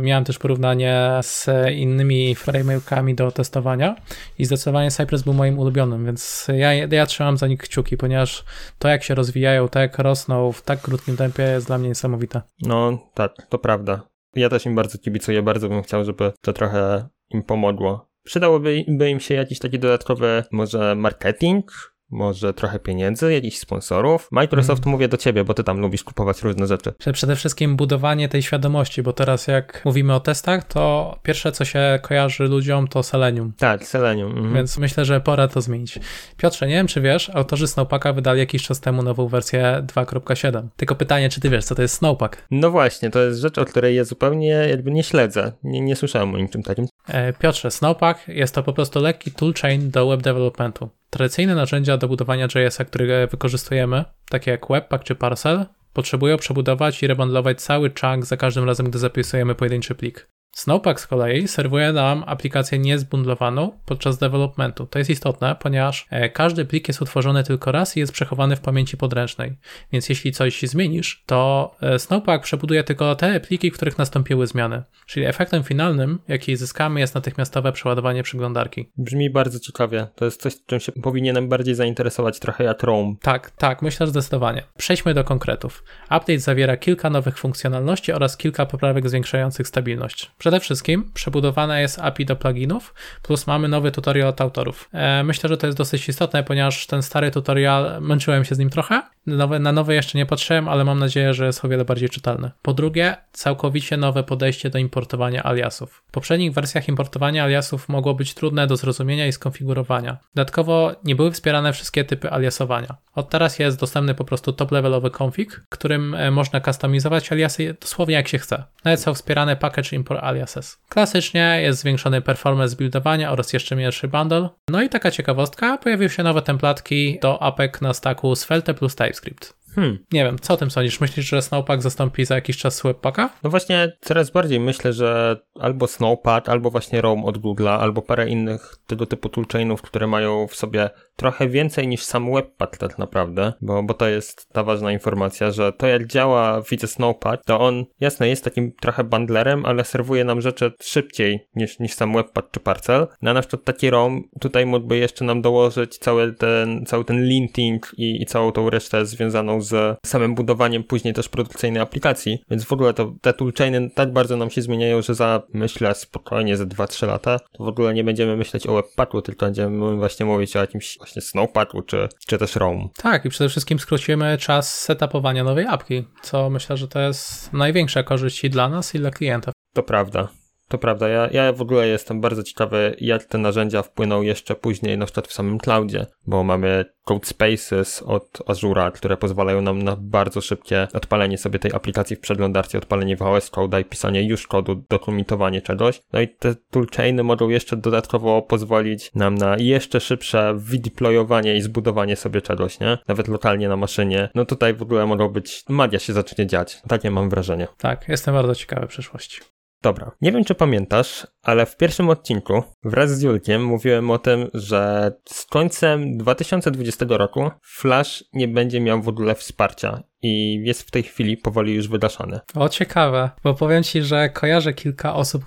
Miałem 0.00 0.24
też 0.24 0.38
porównanie 0.38 1.20
z 1.22 1.50
innymi 1.74 2.34
frameworkami 2.34 3.14
do 3.14 3.30
testowania 3.30 3.96
i 4.38 4.44
zdecydowanie 4.44 4.90
Cypress 4.90 5.22
był 5.22 5.34
moim 5.34 5.58
ulubionym, 5.58 6.06
więc 6.06 6.46
ja, 6.56 6.74
ja 6.74 7.06
trzymam 7.06 7.23
trzymam 7.24 7.36
za 7.36 7.46
nich 7.46 7.60
kciuki, 7.60 7.96
ponieważ 7.96 8.44
to 8.78 8.88
jak 8.88 9.02
się 9.02 9.14
rozwijają, 9.14 9.68
to 9.68 9.78
jak 9.78 9.98
rosną 9.98 10.52
w 10.52 10.62
tak 10.62 10.80
krótkim 10.80 11.16
tempie 11.16 11.42
jest 11.42 11.66
dla 11.66 11.78
mnie 11.78 11.88
niesamowite. 11.88 12.42
No 12.62 12.98
tak, 13.14 13.32
to 13.48 13.58
prawda. 13.58 14.08
Ja 14.34 14.48
też 14.48 14.66
im 14.66 14.74
bardzo 14.74 14.98
kibicuję, 14.98 15.42
bardzo 15.42 15.68
bym 15.68 15.82
chciał, 15.82 16.04
żeby 16.04 16.32
to 16.40 16.52
trochę 16.52 17.08
im 17.30 17.42
pomogło. 17.42 18.08
Przydałoby 18.24 18.76
im 18.80 19.20
się 19.20 19.34
jakiś 19.34 19.58
taki 19.58 19.78
dodatkowy 19.78 20.44
może 20.52 20.94
marketing, 20.94 21.93
może 22.10 22.54
trochę 22.54 22.78
pieniędzy, 22.78 23.32
jakichś 23.32 23.58
sponsorów. 23.58 24.28
Microsoft 24.30 24.82
mm. 24.82 24.92
mówię 24.92 25.08
do 25.08 25.16
ciebie, 25.16 25.44
bo 25.44 25.54
ty 25.54 25.64
tam 25.64 25.80
lubisz 25.80 26.04
kupować 26.04 26.42
różne 26.42 26.66
rzeczy. 26.66 26.92
Przede 27.12 27.36
wszystkim 27.36 27.76
budowanie 27.76 28.28
tej 28.28 28.42
świadomości, 28.42 29.02
bo 29.02 29.12
teraz 29.12 29.46
jak 29.46 29.82
mówimy 29.84 30.14
o 30.14 30.20
testach, 30.20 30.64
to 30.64 31.14
pierwsze 31.22 31.52
co 31.52 31.64
się 31.64 31.98
kojarzy 32.02 32.44
ludziom 32.44 32.88
to 32.88 33.02
Selenium. 33.02 33.52
Tak, 33.58 33.84
Selenium. 33.86 34.32
Mhm. 34.32 34.54
Więc 34.54 34.78
myślę, 34.78 35.04
że 35.04 35.20
pora 35.20 35.48
to 35.48 35.60
zmienić. 35.60 35.98
Piotrze, 36.36 36.66
nie 36.66 36.74
wiem 36.74 36.86
czy 36.86 37.00
wiesz, 37.00 37.30
autorzy 37.30 37.68
Snowpacka 37.68 38.12
wydali 38.12 38.40
jakiś 38.40 38.62
czas 38.62 38.80
temu 38.80 39.02
nową 39.02 39.28
wersję 39.28 39.84
2.7. 39.86 40.68
Tylko 40.76 40.94
pytanie, 40.94 41.28
czy 41.28 41.40
ty 41.40 41.50
wiesz, 41.50 41.64
co 41.64 41.74
to 41.74 41.82
jest 41.82 41.94
Snowpack? 41.94 42.46
No 42.50 42.70
właśnie, 42.70 43.10
to 43.10 43.20
jest 43.20 43.40
rzecz, 43.40 43.58
o 43.58 43.64
której 43.64 43.96
ja 43.96 44.04
zupełnie 44.04 44.48
jakby 44.48 44.90
nie 44.90 45.02
śledzę. 45.02 45.52
Nie, 45.62 45.80
nie 45.80 45.96
słyszałem 45.96 46.34
o 46.34 46.38
niczym 46.38 46.62
takim. 46.62 46.86
E, 47.08 47.32
Piotrze, 47.32 47.70
Snowpack 47.70 48.28
jest 48.28 48.54
to 48.54 48.62
po 48.62 48.72
prostu 48.72 49.00
lekki 49.00 49.30
toolchain 49.30 49.90
do 49.90 50.08
web 50.08 50.22
developmentu. 50.22 50.90
Tradycyjne 51.14 51.54
narzędzia 51.54 51.96
do 51.96 52.08
budowania 52.08 52.48
JS-a, 52.54 52.84
które 52.84 53.26
wykorzystujemy, 53.26 54.04
takie 54.30 54.50
jak 54.50 54.68
Webpack 54.70 55.04
czy 55.04 55.14
Parcel, 55.14 55.66
potrzebują 55.92 56.36
przebudować 56.36 57.02
i 57.02 57.06
rebundlować 57.06 57.60
cały 57.60 57.90
chunk 58.00 58.24
za 58.24 58.36
każdym 58.36 58.64
razem, 58.64 58.86
gdy 58.90 58.98
zapisujemy 58.98 59.54
pojedynczy 59.54 59.94
plik. 59.94 60.28
Snowpack 60.54 61.00
z 61.00 61.06
kolei 61.06 61.48
serwuje 61.48 61.92
nam 61.92 62.24
aplikację 62.26 62.78
niezbundlowaną 62.78 63.78
podczas 63.84 64.18
developmentu. 64.18 64.86
To 64.86 64.98
jest 64.98 65.10
istotne, 65.10 65.56
ponieważ 65.60 66.06
e, 66.10 66.28
każdy 66.28 66.64
plik 66.64 66.88
jest 66.88 67.02
utworzony 67.02 67.44
tylko 67.44 67.72
raz 67.72 67.96
i 67.96 68.00
jest 68.00 68.12
przechowany 68.12 68.56
w 68.56 68.60
pamięci 68.60 68.96
podręcznej. 68.96 69.56
Więc 69.92 70.08
jeśli 70.08 70.32
coś 70.32 70.62
zmienisz, 70.62 71.22
to 71.26 71.70
e, 71.80 71.98
Snowpack 71.98 72.44
przebuduje 72.44 72.84
tylko 72.84 73.14
te 73.14 73.40
pliki, 73.40 73.70
w 73.70 73.74
których 73.74 73.98
nastąpiły 73.98 74.46
zmiany. 74.46 74.82
Czyli 75.06 75.26
efektem 75.26 75.62
finalnym, 75.62 76.18
jaki 76.28 76.56
zyskamy, 76.56 77.00
jest 77.00 77.14
natychmiastowe 77.14 77.72
przeładowanie 77.72 78.22
przeglądarki. 78.22 78.90
Brzmi 78.96 79.30
bardzo 79.30 79.60
ciekawie. 79.60 80.06
To 80.14 80.24
jest 80.24 80.42
coś, 80.42 80.54
czym 80.66 80.80
się 80.80 80.92
powinienem 80.92 81.48
bardziej 81.48 81.74
zainteresować, 81.74 82.38
trochę 82.38 82.64
jak 82.64 82.80
Chrome. 82.80 83.14
Tak, 83.22 83.50
tak, 83.50 83.82
myślę, 83.82 84.06
zdecydowanie. 84.06 84.62
Przejdźmy 84.78 85.14
do 85.14 85.24
konkretów. 85.24 85.84
Update 86.04 86.38
zawiera 86.38 86.76
kilka 86.76 87.10
nowych 87.10 87.38
funkcjonalności 87.38 88.12
oraz 88.12 88.36
kilka 88.36 88.66
poprawek 88.66 89.08
zwiększających 89.08 89.68
stabilność. 89.68 90.30
Przede 90.44 90.60
wszystkim 90.60 91.10
przebudowane 91.14 91.80
jest 91.80 91.98
API 91.98 92.24
do 92.24 92.36
pluginów, 92.36 92.94
plus 93.22 93.46
mamy 93.46 93.68
nowy 93.68 93.92
tutorial 93.92 94.28
od 94.28 94.40
autorów. 94.40 94.88
E, 94.92 95.24
myślę, 95.24 95.48
że 95.48 95.56
to 95.56 95.66
jest 95.66 95.78
dosyć 95.78 96.08
istotne, 96.08 96.42
ponieważ 96.42 96.86
ten 96.86 97.02
stary 97.02 97.30
tutorial, 97.30 98.02
męczyłem 98.02 98.44
się 98.44 98.54
z 98.54 98.58
nim 98.58 98.70
trochę. 98.70 99.02
Nowe, 99.26 99.58
na 99.58 99.72
nowy 99.72 99.94
jeszcze 99.94 100.18
nie 100.18 100.26
patrzyłem, 100.26 100.68
ale 100.68 100.84
mam 100.84 100.98
nadzieję, 100.98 101.34
że 101.34 101.46
jest 101.46 101.64
o 101.64 101.68
wiele 101.68 101.84
bardziej 101.84 102.08
czytelny. 102.08 102.50
Po 102.62 102.74
drugie, 102.74 103.16
całkowicie 103.32 103.96
nowe 103.96 104.22
podejście 104.22 104.70
do 104.70 104.78
importowania 104.78 105.42
aliasów. 105.42 106.02
W 106.08 106.10
poprzednich 106.10 106.52
wersjach 106.52 106.88
importowanie 106.88 107.42
aliasów 107.42 107.88
mogło 107.88 108.14
być 108.14 108.34
trudne 108.34 108.66
do 108.66 108.76
zrozumienia 108.76 109.26
i 109.26 109.32
skonfigurowania. 109.32 110.16
Dodatkowo 110.34 110.94
nie 111.04 111.16
były 111.16 111.30
wspierane 111.32 111.72
wszystkie 111.72 112.04
typy 112.04 112.30
aliasowania. 112.30 112.96
Od 113.14 113.30
teraz 113.30 113.58
jest 113.58 113.80
dostępny 113.80 114.14
po 114.14 114.24
prostu 114.24 114.52
top-levelowy 114.52 115.10
config, 115.22 115.66
którym 115.68 116.14
e, 116.14 116.30
można 116.30 116.60
customizować 116.60 117.32
aliasy 117.32 117.76
dosłownie 117.80 118.14
jak 118.14 118.28
się 118.28 118.38
chce. 118.38 118.64
Nawet 118.84 119.00
są 119.00 119.14
wspierane 119.14 119.56
package 119.56 119.96
import 119.96 120.24
aliases. 120.34 120.78
Klasycznie 120.88 121.58
jest 121.62 121.80
zwiększony 121.80 122.20
performance 122.20 122.76
buildowania 122.76 123.32
oraz 123.32 123.52
jeszcze 123.52 123.76
mniejszy 123.76 124.08
bundle. 124.08 124.48
No 124.68 124.82
i 124.82 124.88
taka 124.88 125.10
ciekawostka, 125.10 125.78
pojawiły 125.78 126.10
się 126.10 126.22
nowe 126.22 126.42
templatki 126.42 127.18
do 127.22 127.42
APEK 127.42 127.80
na 127.82 127.94
stacku 127.94 128.36
Svelte 128.36 128.74
plus 128.74 128.96
TypeScript. 128.96 129.63
Hmm. 129.74 129.98
Nie 130.12 130.24
wiem, 130.24 130.38
co 130.38 130.54
o 130.54 130.56
tym 130.56 130.70
sądzisz? 130.70 131.00
Myślisz, 131.00 131.26
że 131.26 131.42
Snowpack 131.42 131.82
zastąpi 131.82 132.24
za 132.24 132.34
jakiś 132.34 132.56
czas 132.56 132.82
Webpacka? 132.82 133.30
No 133.42 133.50
właśnie, 133.50 133.92
coraz 134.00 134.30
bardziej 134.30 134.60
myślę, 134.60 134.92
że 134.92 135.36
albo 135.60 135.86
Snowpack, 135.86 136.48
albo 136.48 136.70
właśnie 136.70 137.00
Rome 137.00 137.22
od 137.22 137.38
Google'a, 137.38 137.78
albo 137.78 138.02
parę 138.02 138.28
innych 138.28 138.76
tego 138.86 139.06
typu 139.06 139.28
toolchainów, 139.28 139.82
które 139.82 140.06
mają 140.06 140.46
w 140.46 140.54
sobie 140.54 140.90
trochę 141.16 141.48
więcej 141.48 141.88
niż 141.88 142.02
sam 142.02 142.34
Webpack 142.34 142.78
tak 142.78 142.98
naprawdę, 142.98 143.52
bo, 143.60 143.82
bo 143.82 143.94
to 143.94 144.08
jest 144.08 144.48
ta 144.52 144.62
ważna 144.62 144.92
informacja, 144.92 145.50
że 145.50 145.72
to 145.72 145.86
jak 145.86 146.06
działa 146.06 146.62
widzę 146.70 146.86
Snowpack, 146.86 147.44
to 147.44 147.60
on 147.60 147.84
jasne 148.00 148.28
jest 148.28 148.44
takim 148.44 148.72
trochę 148.72 149.04
bundlerem, 149.04 149.66
ale 149.66 149.84
serwuje 149.84 150.24
nam 150.24 150.40
rzeczy 150.40 150.72
szybciej 150.82 151.48
niż, 151.54 151.78
niż 151.78 151.92
sam 151.92 152.12
Webpack 152.12 152.50
czy 152.50 152.60
Parcel. 152.60 153.06
Na 153.22 153.40
przykład 153.40 153.64
taki 153.64 153.90
ROM 153.90 154.22
tutaj 154.40 154.66
mógłby 154.66 154.96
jeszcze 154.96 155.24
nam 155.24 155.42
dołożyć 155.42 155.98
cały 155.98 156.32
ten, 156.32 156.86
cały 156.86 157.04
ten 157.04 157.24
linting 157.24 157.92
i, 157.96 158.22
i 158.22 158.26
całą 158.26 158.52
tą 158.52 158.70
resztę 158.70 159.06
związaną 159.06 159.60
z 159.60 159.63
samym 160.06 160.34
budowaniem 160.34 160.84
później 160.84 161.14
też 161.14 161.28
produkcyjnej 161.28 161.82
aplikacji, 161.82 162.38
więc 162.50 162.64
w 162.64 162.72
ogóle 162.72 162.94
to, 162.94 163.14
te 163.20 163.32
toolchainy 163.32 163.90
tak 163.94 164.12
bardzo 164.12 164.36
nam 164.36 164.50
się 164.50 164.62
zmieniają, 164.62 165.02
że 165.02 165.14
za, 165.14 165.42
myślę, 165.52 165.94
spokojnie 165.94 166.56
za 166.56 166.64
2-3 166.64 167.06
lata, 167.06 167.38
to 167.52 167.64
w 167.64 167.68
ogóle 167.68 167.94
nie 167.94 168.04
będziemy 168.04 168.36
myśleć 168.36 168.66
o 168.66 168.74
webpacku, 168.74 169.22
tylko 169.22 169.46
będziemy 169.46 169.96
właśnie 169.96 170.26
mówić 170.26 170.56
o 170.56 170.60
jakimś 170.60 170.98
właśnie 170.98 171.22
snowpacku, 171.22 171.82
czy, 171.82 172.08
czy 172.26 172.38
też 172.38 172.56
Roam. 172.56 172.88
Tak, 172.96 173.24
i 173.24 173.28
przede 173.28 173.50
wszystkim 173.50 173.78
skrócimy 173.78 174.38
czas 174.38 174.80
setupowania 174.80 175.44
nowej 175.44 175.66
apki, 175.66 176.04
co 176.22 176.50
myślę, 176.50 176.76
że 176.76 176.88
to 176.88 177.00
jest 177.00 177.52
największa 177.52 178.02
korzyść 178.02 178.44
i 178.44 178.50
dla 178.50 178.68
nas, 178.68 178.94
i 178.94 178.98
dla 178.98 179.10
klienta. 179.10 179.52
To 179.74 179.82
prawda. 179.82 180.28
To 180.68 180.78
prawda, 180.78 181.08
ja, 181.08 181.28
ja 181.32 181.52
w 181.52 181.62
ogóle 181.62 181.88
jestem 181.88 182.20
bardzo 182.20 182.42
ciekawy, 182.42 182.96
jak 183.00 183.24
te 183.24 183.38
narzędzia 183.38 183.82
wpłyną 183.82 184.22
jeszcze 184.22 184.54
później, 184.54 184.98
na 184.98 185.04
przykład 185.04 185.28
w 185.28 185.32
samym 185.32 185.58
cloudzie, 185.58 186.06
bo 186.26 186.44
mamy 186.44 186.84
Code 187.04 187.26
Spaces 187.26 188.02
od 188.06 188.38
Azura, 188.46 188.90
które 188.90 189.16
pozwalają 189.16 189.62
nam 189.62 189.82
na 189.82 189.96
bardzo 189.96 190.40
szybkie 190.40 190.88
odpalenie 190.92 191.38
sobie 191.38 191.58
tej 191.58 191.72
aplikacji 191.72 192.16
w 192.16 192.20
przeglądarce, 192.20 192.78
odpalenie 192.78 193.16
VS 193.16 193.50
Code 193.50 193.80
i 193.80 193.84
pisanie 193.84 194.22
już 194.22 194.46
kodu, 194.46 194.84
dokumitowanie 194.90 195.62
czegoś. 195.62 196.00
No 196.12 196.20
i 196.20 196.28
te 196.28 196.54
toolchainy 196.70 197.22
mogą 197.22 197.48
jeszcze 197.48 197.76
dodatkowo 197.76 198.42
pozwolić 198.42 199.10
nam 199.14 199.34
na 199.34 199.56
jeszcze 199.58 200.00
szybsze 200.00 200.54
wydeployowanie 200.56 201.56
i 201.56 201.62
zbudowanie 201.62 202.16
sobie 202.16 202.42
czegoś, 202.42 202.80
nie? 202.80 202.98
Nawet 203.08 203.28
lokalnie 203.28 203.68
na 203.68 203.76
maszynie. 203.76 204.28
No 204.34 204.44
tutaj 204.44 204.74
w 204.74 204.82
ogóle 204.82 205.06
mogą 205.06 205.28
być, 205.28 205.64
magia 205.68 205.98
się 205.98 206.12
zacznie 206.12 206.46
dziać. 206.46 206.82
Takie 206.88 207.10
mam 207.10 207.30
wrażenie. 207.30 207.68
Tak, 207.78 208.08
jestem 208.08 208.34
bardzo 208.34 208.54
ciekawy 208.54 208.86
przyszłości. 208.86 209.40
Dobra, 209.84 210.10
nie 210.20 210.32
wiem 210.32 210.44
czy 210.44 210.54
pamiętasz, 210.54 211.26
ale 211.42 211.66
w 211.66 211.76
pierwszym 211.76 212.08
odcinku 212.08 212.62
wraz 212.84 213.10
z 213.18 213.22
Julkiem 213.22 213.64
mówiłem 213.64 214.10
o 214.10 214.18
tym, 214.18 214.50
że 214.54 215.12
z 215.28 215.46
końcem 215.46 216.18
2020 216.18 217.06
roku 217.08 217.50
Flash 217.62 218.24
nie 218.32 218.48
będzie 218.48 218.80
miał 218.80 219.02
w 219.02 219.08
ogóle 219.08 219.34
wsparcia 219.34 220.02
i 220.24 220.60
jest 220.64 220.82
w 220.82 220.90
tej 220.90 221.02
chwili 221.02 221.36
powoli 221.36 221.74
już 221.74 221.88
wydaszany. 221.88 222.40
O, 222.54 222.68
ciekawe, 222.68 223.30
bo 223.44 223.54
powiem 223.54 223.82
Ci, 223.82 224.02
że 224.02 224.28
kojarzę 224.28 224.72
kilka 224.72 225.14
osób 225.14 225.44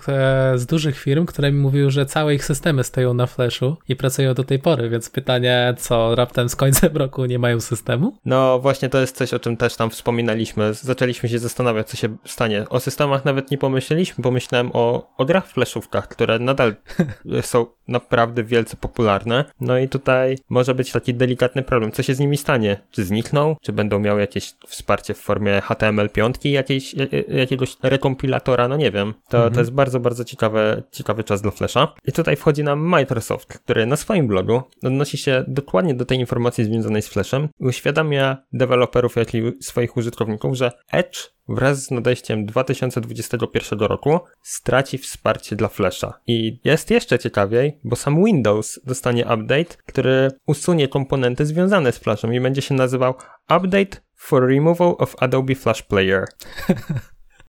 z 0.54 0.66
dużych 0.66 0.98
firm, 0.98 1.26
które 1.26 1.52
mi 1.52 1.58
mówiły, 1.58 1.90
że 1.90 2.06
całe 2.06 2.34
ich 2.34 2.44
systemy 2.44 2.84
stoją 2.84 3.14
na 3.14 3.26
Flashu 3.26 3.76
i 3.88 3.96
pracują 3.96 4.34
do 4.34 4.44
tej 4.44 4.58
pory, 4.58 4.90
więc 4.90 5.10
pytanie, 5.10 5.74
co 5.78 6.14
raptem 6.14 6.48
z 6.48 6.56
końcem 6.56 6.96
roku 7.02 7.24
nie 7.24 7.38
mają 7.38 7.60
systemu? 7.60 8.18
No 8.24 8.58
właśnie 8.58 8.88
to 8.88 9.00
jest 9.00 9.16
coś, 9.16 9.34
o 9.34 9.38
czym 9.38 9.56
też 9.56 9.76
tam 9.76 9.90
wspominaliśmy. 9.90 10.74
Zaczęliśmy 10.74 11.28
się 11.28 11.38
zastanawiać, 11.38 11.88
co 11.88 11.96
się 11.96 12.16
stanie. 12.24 12.68
O 12.68 12.80
systemach 12.80 13.24
nawet 13.24 13.50
nie 13.50 13.58
pomyśleliśmy, 13.58 14.24
pomyślałem 14.24 14.70
o, 14.72 15.14
o 15.16 15.24
grach 15.24 15.46
flashówkach, 15.46 16.08
które 16.08 16.38
nadal 16.38 16.76
są 17.42 17.66
naprawdę 17.88 18.44
wielce 18.44 18.76
popularne. 18.76 19.44
No 19.60 19.78
i 19.78 19.88
tutaj 19.88 20.38
może 20.48 20.74
być 20.74 20.92
taki 20.92 21.14
delikatny 21.14 21.62
problem. 21.62 21.92
Co 21.92 22.02
się 22.02 22.14
z 22.14 22.18
nimi 22.18 22.36
stanie? 22.36 22.80
Czy 22.90 23.04
znikną? 23.04 23.56
Czy 23.62 23.72
będą 23.72 23.98
miały 23.98 24.20
jakieś 24.20 24.54
wsparcie 24.66 25.14
w 25.14 25.18
formie 25.18 25.60
HTML5, 25.60 26.48
jakiejś, 26.50 26.94
jakiegoś 27.28 27.76
rekompilatora? 27.82 28.68
No 28.68 28.76
nie 28.76 28.90
wiem. 28.90 29.14
To, 29.28 29.36
mhm. 29.36 29.54
to 29.54 29.60
jest 29.60 29.72
bardzo, 29.72 30.00
bardzo 30.00 30.24
ciekawy, 30.24 30.82
ciekawy 30.92 31.24
czas 31.24 31.42
dla 31.42 31.50
Flasha. 31.50 31.94
I 32.04 32.12
tutaj 32.12 32.36
wchodzi 32.36 32.64
nam 32.64 32.80
Microsoft, 32.80 33.58
który 33.58 33.86
na 33.86 33.96
swoim 33.96 34.26
blogu 34.26 34.62
odnosi 34.82 35.18
się 35.18 35.44
dokładnie 35.48 35.94
do 35.94 36.04
tej 36.04 36.18
informacji 36.18 36.64
związanej 36.64 37.02
z 37.02 37.08
Flashem 37.08 37.48
i 37.60 37.64
uświadamia 37.64 38.36
deweloperów, 38.52 39.16
jak 39.16 39.34
i 39.34 39.42
swoich 39.60 39.96
użytkowników, 39.96 40.56
że 40.56 40.72
Edge 40.92 41.37
wraz 41.48 41.84
z 41.84 41.90
nadejściem 41.90 42.46
2021 42.46 43.78
roku 43.78 44.20
straci 44.42 44.98
wsparcie 44.98 45.56
dla 45.56 45.68
Flasha. 45.68 46.20
I 46.26 46.60
jest 46.64 46.90
jeszcze 46.90 47.18
ciekawiej, 47.18 47.78
bo 47.84 47.96
sam 47.96 48.24
Windows 48.24 48.80
dostanie 48.86 49.24
update, 49.24 49.76
który 49.86 50.30
usunie 50.46 50.88
komponenty 50.88 51.46
związane 51.46 51.92
z 51.92 51.98
Flashem 51.98 52.34
i 52.34 52.40
będzie 52.40 52.62
się 52.62 52.74
nazywał 52.74 53.14
Update 53.56 54.00
for 54.16 54.46
Removal 54.46 54.94
of 54.98 55.16
Adobe 55.18 55.54
Flash 55.54 55.82
Player. 55.82 56.24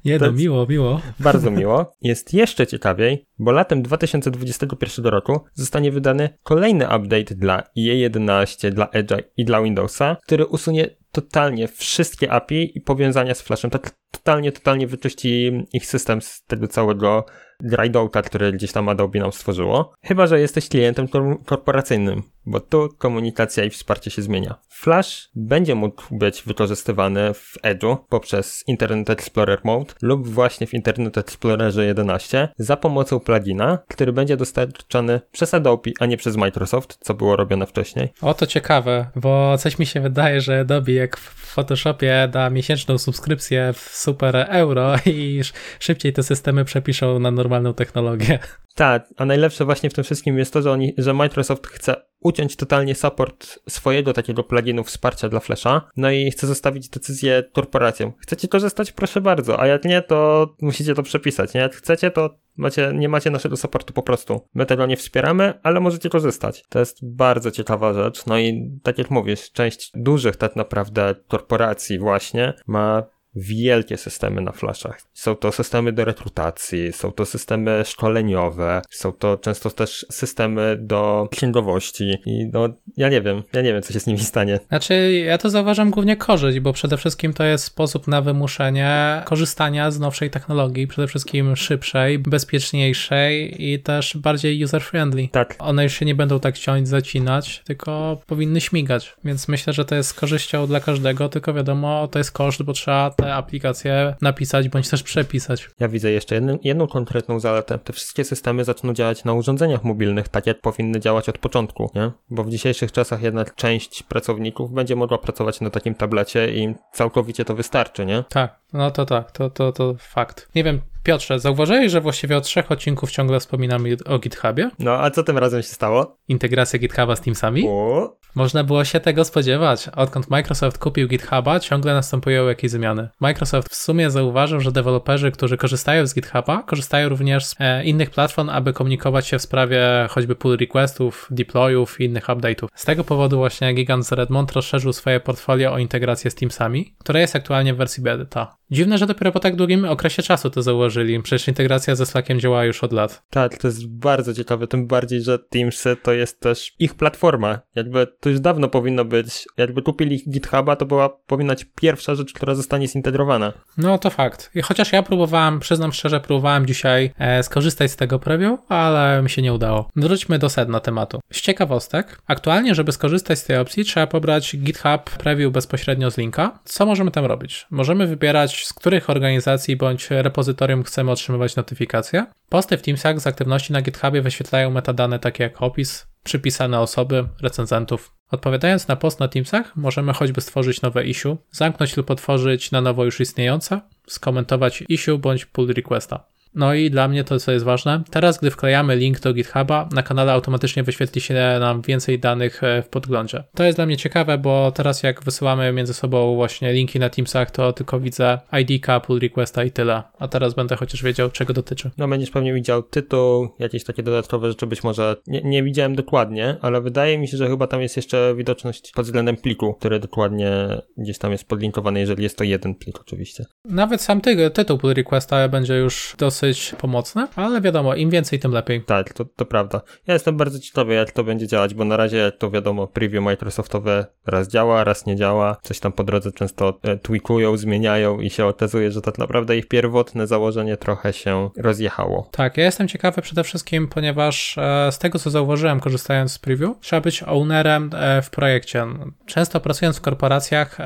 Nie, 0.06 0.20
no 0.20 0.32
miło, 0.32 0.66
miło. 0.70 1.02
Bardzo 1.20 1.52
miło. 1.52 1.92
Jest 2.02 2.34
jeszcze 2.34 2.68
ciekawiej, 2.68 3.26
bo 3.40 3.52
latem 3.52 3.82
2021 3.82 5.06
roku 5.06 5.40
zostanie 5.54 5.92
wydany 5.92 6.30
kolejny 6.44 6.86
update 6.86 7.36
dla 7.36 7.64
IE11, 7.78 8.70
dla 8.72 8.86
Edge'a 8.86 9.24
i 9.38 9.46
dla 9.46 9.62
Windowsa, 9.62 10.18
który 10.26 10.46
usunie 10.46 10.90
totalnie 11.12 11.68
wszystkie 11.68 12.32
API 12.32 12.78
i 12.78 12.82
powiązania 12.82 13.36
z 13.36 13.42
Flashem. 13.42 13.72
Tak 13.72 13.92
totalnie, 14.12 14.52
totalnie 14.52 14.88
wyczyści 14.88 15.52
ich 15.74 15.86
system 15.86 16.22
z 16.22 16.44
tego 16.44 16.68
całego 16.68 17.26
Grindouta, 17.62 18.22
który 18.22 18.52
gdzieś 18.52 18.72
tam 18.72 18.90
Adobe 18.90 19.20
nam 19.20 19.32
stworzyło. 19.32 19.94
Chyba, 20.04 20.28
że 20.28 20.40
jesteś 20.40 20.70
klientem 20.70 21.08
korporacyjnym, 21.46 22.24
bo 22.46 22.60
tu 22.60 22.90
komunikacja 22.98 23.64
i 23.64 23.70
wsparcie 23.70 24.12
się 24.12 24.22
zmienia. 24.22 24.56
Flash 24.70 25.30
będzie 25.36 25.76
mógł 25.76 26.04
być 26.12 26.44
wykorzystywany 26.44 27.34
w 27.34 27.58
Edge'u 27.64 27.98
poprzez 28.10 28.64
Internet 28.68 29.10
Explorer 29.10 29.60
Mode 29.64 29.94
lub 30.02 30.28
właśnie 30.28 30.68
w 30.68 30.74
Internet 30.74 31.18
Explorerze 31.18 31.86
11 31.86 32.50
za 32.58 32.78
pomocą 32.78 33.20
plugina, 33.20 33.78
który 33.88 34.14
będzie 34.14 34.38
dostarczany 34.38 35.22
przez 35.32 35.54
Adobe, 35.54 35.92
a 36.00 36.06
nie 36.06 36.18
przez 36.18 36.38
Microsoft, 36.38 36.98
co 37.02 37.14
było 37.14 37.36
robione 37.36 37.66
wcześniej. 37.66 38.10
O, 38.22 38.34
to 38.34 38.46
ciekawe, 38.48 39.08
bo 39.16 39.58
coś 39.58 39.80
mi 39.80 39.86
się 39.86 40.02
wydaje, 40.02 40.42
że 40.42 40.60
Adobe 40.60 40.92
jak 40.92 41.18
w 41.18 41.54
Photoshopie 41.54 42.30
da 42.32 42.50
miesięczną 42.50 42.98
subskrypcję 42.98 43.74
w 43.74 43.80
super 43.80 44.48
euro 44.50 44.96
i 45.06 45.42
szybciej 45.80 46.14
te 46.14 46.24
systemy 46.24 46.66
przepiszą 46.66 47.20
na 47.20 47.32
normalną 47.50 47.74
technologię. 47.74 48.40
Tak, 48.76 49.14
a 49.18 49.26
najlepsze 49.26 49.66
właśnie 49.66 49.90
w 49.90 49.94
tym 49.94 50.04
wszystkim 50.04 50.38
jest 50.38 50.54
to, 50.54 50.62
że, 50.62 50.72
oni, 50.72 50.94
że 50.98 51.14
Microsoft 51.14 51.68
chce 51.68 51.96
uciąć 52.20 52.56
totalnie 52.56 52.96
support 52.96 53.60
swojego 53.70 54.14
takiego 54.14 54.44
pluginu 54.44 54.84
wsparcia 54.84 55.30
dla 55.30 55.40
Flasha, 55.40 55.90
no 55.98 56.12
i 56.12 56.32
chce 56.32 56.48
zostawić 56.48 56.90
decyzję 56.90 57.44
korporacjom. 57.54 58.14
Chcecie 58.20 58.48
korzystać? 58.48 58.92
Proszę 58.92 59.22
bardzo, 59.22 59.60
a 59.60 59.68
jak 59.68 59.86
nie, 59.86 60.02
to 60.02 60.48
musicie 60.62 60.96
to 60.96 61.04
przepisać, 61.04 61.54
nie? 61.54 61.62
Jak 61.62 61.76
chcecie, 61.76 62.12
to 62.12 62.30
macie, 62.58 62.92
nie 62.96 63.10
macie 63.10 63.30
naszego 63.30 63.58
supportu 63.58 63.94
po 63.94 64.04
prostu. 64.04 64.42
My 64.54 64.66
tego 64.66 64.86
nie 64.86 64.98
wspieramy, 64.98 65.54
ale 65.64 65.80
możecie 65.80 66.10
korzystać. 66.10 66.64
To 66.70 66.80
jest 66.80 67.16
bardzo 67.16 67.52
ciekawa 67.52 67.94
rzecz, 67.94 68.26
no 68.26 68.40
i 68.40 68.72
tak 68.84 68.98
jak 68.98 69.12
mówisz, 69.12 69.52
część 69.52 69.92
dużych 69.96 70.36
tak 70.36 70.56
naprawdę 70.56 71.16
korporacji 71.28 72.00
właśnie 72.00 72.54
ma 72.68 73.04
wielkie 73.36 73.98
systemy 73.98 74.42
na 74.42 74.52
flashach. 74.52 75.02
Są 75.14 75.36
to 75.36 75.52
systemy 75.52 75.92
do 75.92 76.06
rekrutacji, 76.06 76.94
są 76.94 77.12
to 77.12 77.26
systemy 77.26 77.82
szkoleniowe, 77.86 78.82
są 78.90 79.12
to 79.12 79.38
często 79.38 79.70
też 79.70 80.06
systemy 80.12 80.78
do 80.80 81.28
księgowości 81.32 82.18
i 82.26 82.50
no, 82.54 82.70
ja 82.98 83.10
nie 83.10 83.22
wiem, 83.22 83.44
ja 83.54 83.62
nie 83.62 83.74
wiem, 83.74 83.82
co 83.82 83.94
się 83.94 84.00
z 84.00 84.08
nimi 84.08 84.20
stanie. 84.20 84.60
Znaczy, 84.70 85.24
ja 85.26 85.38
to 85.38 85.50
zauważam 85.50 85.92
głównie 85.92 86.18
korzyść, 86.18 86.60
bo 86.60 86.74
przede 86.74 86.98
wszystkim 86.98 87.34
to 87.34 87.44
jest 87.44 87.64
sposób 87.64 88.08
na 88.08 88.22
wymuszenie 88.22 89.22
korzystania 89.26 89.92
z 89.92 90.00
nowszej 90.00 90.30
technologii, 90.30 90.88
przede 90.88 91.08
wszystkim 91.08 91.56
szybszej, 91.56 92.20
bezpieczniejszej 92.20 93.64
i 93.64 93.80
też 93.80 94.18
bardziej 94.18 94.66
user-friendly. 94.66 95.30
Tak. 95.30 95.56
One 95.60 95.84
już 95.84 95.94
się 95.94 96.06
nie 96.06 96.16
będą 96.16 96.40
tak 96.40 96.58
ciąć, 96.58 96.88
zacinać, 96.88 97.62
tylko 97.66 98.22
powinny 98.28 98.62
śmigać, 98.62 99.16
więc 99.24 99.48
myślę, 99.48 99.74
że 99.74 99.86
to 99.86 99.96
jest 99.96 100.14
korzyścią 100.14 100.68
dla 100.68 100.80
każdego, 100.80 101.30
tylko 101.30 101.54
wiadomo, 101.54 102.08
to 102.08 102.20
jest 102.20 102.32
koszt, 102.32 102.64
bo 102.64 102.74
trzeba 102.74 103.12
te 103.22 103.36
aplikacje 103.36 104.16
napisać 104.22 104.70
bądź 104.70 104.90
też 104.90 105.04
przepisać. 105.04 105.70
Ja 105.80 105.88
widzę 105.88 106.12
jeszcze 106.12 106.36
jedną, 106.36 106.58
jedną 106.64 106.88
konkretną 106.88 107.40
zaletę. 107.40 107.80
Te 107.80 107.94
wszystkie 107.94 108.24
systemy 108.24 108.64
zaczną 108.64 108.94
działać 108.94 109.24
na 109.24 109.34
urządzeniach 109.34 109.84
mobilnych, 109.84 110.28
tak 110.28 110.48
jak 110.48 110.62
powinny 110.62 111.00
działać 111.00 111.30
od 111.30 111.38
początku, 111.38 111.92
nie? 111.96 112.12
Bo 112.30 112.44
w 112.44 112.50
dzisiejszych 112.50 112.92
czasach 112.92 113.22
jednak 113.22 113.56
część 113.56 114.04
pracowników 114.04 114.72
będzie 114.72 114.96
mogła 114.96 115.18
pracować 115.18 115.62
na 115.62 115.70
takim 115.70 115.96
tablecie 115.96 116.54
i 116.54 116.76
całkowicie 116.94 117.46
to 117.46 117.56
wystarczy, 117.56 118.06
nie? 118.06 118.24
Tak, 118.30 118.60
no 118.74 118.92
to 118.92 119.06
tak, 119.06 119.32
to, 119.32 119.50
to, 119.50 119.72
to 119.72 119.96
fakt. 120.00 120.50
Nie 120.56 120.64
wiem, 120.64 120.82
Piotrze, 121.04 121.40
zauważyłeś, 121.40 121.92
że 121.92 122.02
właściwie 122.02 122.38
od 122.38 122.44
trzech 122.44 122.72
odcinków 122.72 123.12
ciągle 123.12 123.40
wspominamy 123.40 123.98
o 124.06 124.20
GitHubie? 124.20 124.70
No, 124.80 124.92
a 124.92 125.12
co 125.12 125.24
tym 125.24 125.38
razem 125.38 125.62
się 125.62 125.68
stało? 125.68 126.18
Integracja 126.28 126.80
GitHuba 126.80 127.16
z 127.16 127.22
Teamsami? 127.22 127.66
O. 127.68 128.19
Można 128.36 128.64
było 128.64 128.86
się 128.86 129.00
tego 129.00 129.26
spodziewać. 129.26 129.90
Odkąd 129.96 130.30
Microsoft 130.30 130.78
kupił 130.78 131.08
GitHuba, 131.08 131.60
ciągle 131.60 131.94
następują 131.94 132.48
jakieś 132.48 132.72
zmiany. 132.72 133.10
Microsoft 133.20 133.70
w 133.70 133.76
sumie 133.76 134.12
zauważył, 134.12 134.60
że 134.60 134.72
deweloperzy, 134.72 135.32
którzy 135.32 135.58
korzystają 135.58 136.08
z 136.08 136.14
GitHuba, 136.14 136.64
korzystają 136.64 137.10
również 137.10 137.46
z 137.46 137.56
e, 137.60 137.84
innych 137.84 138.10
platform, 138.10 138.50
aby 138.50 138.74
komunikować 138.74 139.28
się 139.28 139.40
w 139.40 139.42
sprawie 139.42 140.08
choćby 140.10 140.36
pull 140.36 140.58
requestów, 140.58 141.28
deployów 141.32 142.02
i 142.02 142.06
innych 142.06 142.26
update'ów. 142.26 142.68
Z 142.76 142.86
tego 142.86 143.04
powodu 143.04 143.38
właśnie 143.38 143.74
gigant 143.74 144.06
z 144.06 144.12
Redmond 144.12 144.52
rozszerzył 144.52 144.94
swoje 144.94 145.20
portfolio 145.20 145.74
o 145.74 145.78
integrację 145.78 146.32
z 146.32 146.36
Teamsami, 146.36 146.94
które 146.98 147.20
jest 147.20 147.36
aktualnie 147.36 147.74
w 147.74 147.78
wersji 147.78 148.04
beta. 148.04 148.59
Dziwne, 148.72 148.98
że 148.98 149.06
dopiero 149.06 149.32
po 149.32 149.40
tak 149.40 149.56
długim 149.56 149.86
okresie 149.86 150.24
czasu 150.24 150.50
to 150.50 150.62
założyli. 150.62 151.22
Przecież 151.24 151.48
integracja 151.48 151.96
ze 151.96 152.06
Slackiem 152.06 152.40
działa 152.40 152.66
już 152.66 152.84
od 152.84 152.94
lat. 152.94 153.24
Tak, 153.30 153.58
to 153.58 153.68
jest 153.68 153.88
bardzo 153.88 154.34
ciekawe, 154.34 154.68
tym 154.68 154.88
bardziej, 154.88 155.22
że 155.22 155.40
Teamsy 155.40 155.96
to 156.04 156.14
jest 156.14 156.40
też 156.40 156.74
ich 156.80 156.96
platforma. 156.96 157.60
Jakby 157.76 158.08
to 158.20 158.30
już 158.30 158.40
dawno 158.40 158.68
powinno 158.68 159.06
być, 159.06 159.46
jakby 159.58 159.82
kupili 159.82 160.24
GitHuba, 160.30 160.76
to 160.76 160.86
była 160.86 161.10
powinna 161.10 161.54
być 161.54 161.66
pierwsza 161.76 162.16
rzecz, 162.16 162.34
która 162.34 162.56
zostanie 162.56 162.88
zintegrowana. 162.88 163.54
No 163.78 163.98
to 163.98 164.10
fakt. 164.10 164.52
I 164.56 164.62
chociaż 164.62 164.94
ja 164.94 165.04
próbowałem, 165.04 165.60
przyznam 165.60 165.94
szczerze, 165.94 166.20
próbowałem 166.20 166.66
dzisiaj 166.66 167.14
e, 167.18 167.44
skorzystać 167.44 167.92
z 167.92 167.96
tego 167.96 168.20
preview, 168.20 168.60
ale 168.70 169.22
mi 169.22 169.30
się 169.30 169.42
nie 169.42 169.54
udało. 169.54 169.90
Wróćmy 169.96 170.40
do 170.40 170.50
sedna 170.50 170.80
tematu. 170.80 171.20
Z 171.32 171.42
ciekawostek, 171.42 172.22
aktualnie, 172.28 172.76
żeby 172.76 172.92
skorzystać 172.92 173.40
z 173.40 173.44
tej 173.44 173.58
opcji, 173.58 173.86
trzeba 173.86 174.08
pobrać 174.08 174.58
GitHub 174.58 175.10
preview 175.10 175.52
bezpośrednio 175.52 176.12
z 176.12 176.18
linka. 176.18 176.60
Co 176.66 176.86
możemy 176.86 177.12
tam 177.12 177.26
robić? 177.26 177.68
Możemy 177.72 178.08
wybierać, 178.08 178.59
z 178.66 178.74
których 178.74 179.10
organizacji 179.10 179.76
bądź 179.76 180.10
repozytorium 180.10 180.84
chcemy 180.84 181.12
otrzymywać 181.12 181.56
notyfikacje. 181.56 182.26
Posty 182.50 182.78
w 182.78 182.82
Teamsach 182.82 183.20
z 183.20 183.28
aktywności 183.28 183.74
na 183.74 183.82
GitHubie 183.82 184.22
wyświetlają 184.22 184.70
metadane 184.70 185.20
takie 185.20 185.44
jak 185.44 185.62
opis, 185.62 186.08
przypisane 186.24 186.80
osoby, 186.80 187.28
recenzentów. 187.42 188.14
Odpowiadając 188.32 188.88
na 188.88 188.96
post 188.96 189.20
na 189.20 189.28
Teamsach, 189.28 189.76
możemy 189.76 190.14
choćby 190.14 190.42
stworzyć 190.42 190.82
nowe 190.82 191.06
issue, 191.06 191.38
zamknąć 191.52 191.98
lub 191.98 192.12
otworzyć 192.12 192.72
na 192.72 192.82
nowo 192.82 193.06
już 193.06 193.20
istniejące, 193.20 193.82
skomentować 194.08 194.84
issue 194.90 195.18
bądź 195.18 195.46
pull 195.46 195.74
requesta. 195.74 196.26
No 196.56 196.74
i 196.74 196.90
dla 196.90 197.08
mnie 197.08 197.24
to, 197.24 197.40
co 197.40 197.52
jest 197.52 197.66
ważne, 197.66 198.04
teraz 198.12 198.40
gdy 198.40 198.52
wklejamy 198.52 198.96
link 198.96 199.20
do 199.20 199.34
GitHuba, 199.34 199.90
na 199.92 200.04
kanale 200.04 200.32
automatycznie 200.32 200.84
wyświetli 200.84 201.22
się 201.22 201.34
nam 201.60 201.82
więcej 201.82 202.20
danych 202.20 202.64
e, 202.64 202.82
w 202.82 202.90
podglądzie. 202.90 203.44
To 203.56 203.64
jest 203.64 203.78
dla 203.78 203.86
mnie 203.86 203.98
ciekawe, 203.98 204.38
bo 204.38 204.72
teraz 204.72 205.04
jak 205.04 205.24
wysyłamy 205.24 205.74
między 205.74 205.94
sobą 205.94 206.36
właśnie 206.36 206.74
linki 206.74 207.00
na 207.00 207.10
Teamsach, 207.10 207.52
to 207.52 207.74
tylko 207.74 208.00
widzę 208.00 208.40
ID, 208.62 208.86
pull 209.06 209.20
requesta 209.20 209.64
i 209.64 209.72
tyle. 209.72 210.04
A 210.20 210.28
teraz 210.28 210.54
będę 210.54 210.76
chociaż 210.76 211.04
wiedział, 211.04 211.32
czego 211.32 211.54
dotyczy. 211.54 211.92
No 211.98 212.08
będziesz 212.08 212.32
pewnie 212.32 212.54
widział 212.54 212.84
tytuł, 212.84 213.50
jakieś 213.60 213.84
takie 213.84 214.04
dodatkowe 214.04 214.50
rzeczy, 214.50 214.68
być 214.68 214.84
może 214.84 215.16
nie, 215.28 215.42
nie 215.42 215.64
widziałem 215.64 215.96
dokładnie, 215.96 216.58
ale 216.62 216.82
wydaje 216.82 217.18
mi 217.18 217.28
się, 217.28 217.38
że 217.38 217.48
chyba 217.48 217.68
tam 217.68 217.82
jest 217.82 217.96
jeszcze 217.96 218.34
widoczność 218.38 218.92
pod 218.92 219.06
względem 219.06 219.38
pliku, 219.38 219.74
który 219.74 220.00
dokładnie 220.00 220.52
gdzieś 220.98 221.18
tam 221.18 221.32
jest 221.32 221.48
podlinkowany, 221.48 222.00
jeżeli 222.00 222.24
jest 222.24 222.38
to 222.38 222.44
jeden 222.44 222.76
plik 222.76 223.00
oczywiście. 223.00 223.46
Nawet 223.66 224.02
sam 224.02 224.22
ty, 224.22 224.50
tytuł 224.50 224.78
pull 224.78 224.94
requesta 224.94 225.48
będzie 225.48 225.74
już 225.74 226.16
dosyć 226.18 226.39
dosyć 226.42 226.76
pomocne, 226.78 227.28
ale 227.36 227.62
wiadomo, 227.62 227.96
im 227.96 228.10
więcej, 228.10 228.40
tym 228.40 228.52
lepiej. 228.52 228.84
Tak, 228.84 229.14
to, 229.14 229.26
to 229.26 229.46
prawda. 229.46 229.82
Ja 230.08 230.14
jestem 230.14 230.38
bardzo 230.38 230.60
ciekawy, 230.60 230.94
jak 230.94 231.12
to 231.12 231.24
będzie 231.24 231.48
działać, 231.48 231.74
bo 231.74 231.86
na 231.86 231.98
razie, 231.98 232.18
jak 232.18 232.38
to 232.38 232.52
wiadomo, 232.52 232.88
preview 232.88 233.24
Microsoftowe 233.24 234.06
raz 234.26 234.48
działa, 234.48 234.84
raz 234.84 235.06
nie 235.06 235.16
działa, 235.16 235.58
coś 235.64 235.80
tam 235.80 235.92
po 235.92 236.04
drodze 236.04 236.32
często 236.32 236.80
e, 236.84 236.98
tweakują, 236.98 237.58
zmieniają 237.58 238.20
i 238.20 238.30
się 238.30 238.46
okazuje, 238.46 238.92
że 238.92 239.02
tak 239.02 239.18
naprawdę 239.18 239.58
ich 239.58 239.68
pierwotne 239.68 240.28
założenie 240.28 240.78
trochę 240.78 241.14
się 241.14 241.50
rozjechało. 241.58 242.30
Tak, 242.32 242.58
ja 242.58 242.64
jestem 242.64 242.88
ciekawy 242.88 243.22
przede 243.22 243.44
wszystkim, 243.44 243.88
ponieważ 243.88 244.58
e, 244.58 244.92
z 244.92 245.00
tego, 245.00 245.20
co 245.20 245.30
zauważyłem, 245.30 245.80
korzystając 245.80 246.32
z 246.32 246.40
preview, 246.40 246.80
trzeba 246.82 247.02
być 247.02 247.24
ownerem 247.24 247.90
e, 247.94 248.22
w 248.22 248.30
projekcie. 248.30 248.86
Często 249.26 249.60
pracując 249.60 249.98
w 249.98 250.02
korporacjach, 250.02 250.78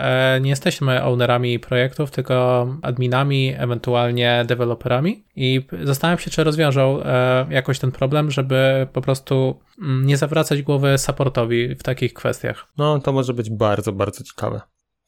nie 0.41 0.49
jesteśmy 0.49 1.03
ownerami 1.03 1.59
projektów, 1.59 2.11
tylko 2.11 2.67
adminami, 2.81 3.53
ewentualnie 3.57 4.43
deweloperami 4.47 5.23
i 5.35 5.67
zastanawiam 5.83 6.19
się, 6.19 6.31
czy 6.31 6.43
rozwiążą 6.43 7.03
e, 7.03 7.47
jakoś 7.49 7.79
ten 7.79 7.91
problem, 7.91 8.31
żeby 8.31 8.87
po 8.93 9.01
prostu 9.01 9.59
mm, 9.81 10.05
nie 10.05 10.17
zawracać 10.17 10.61
głowy 10.61 10.97
supportowi 10.97 11.75
w 11.75 11.83
takich 11.83 12.13
kwestiach. 12.13 12.67
No, 12.77 12.99
to 12.99 13.13
może 13.13 13.33
być 13.33 13.49
bardzo, 13.49 13.91
bardzo 13.91 14.23
ciekawe. 14.23 14.61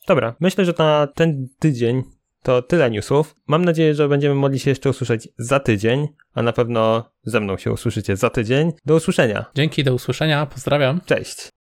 Dobra, 0.08 0.36
myślę, 0.39 0.65
że 0.65 0.74
na 0.77 1.08
ten 1.15 1.48
tydzień 1.60 2.03
to 2.44 2.62
tyle 2.62 2.91
newsów. 2.91 3.36
Mam 3.48 3.65
nadzieję, 3.65 3.96
że 3.96 4.10
będziemy 4.10 4.36
mogli 4.36 4.60
się 4.60 4.72
jeszcze 4.72 4.89
usłyszeć 4.89 5.27
za 5.38 5.60
tydzień, 5.60 6.08
a 6.34 6.41
na 6.41 6.53
pewno 6.53 7.12
ze 7.24 7.39
mną 7.39 7.58
się 7.58 7.72
usłyszycie 7.72 8.17
za 8.17 8.29
tydzień. 8.29 8.72
Do 8.86 8.96
usłyszenia. 8.96 9.46
Dzięki, 9.55 9.84
do 9.84 9.94
usłyszenia, 9.94 10.46
pozdrawiam. 10.46 11.01
Cześć. 11.05 11.55